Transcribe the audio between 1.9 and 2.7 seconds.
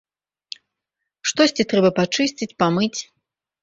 пачысціць,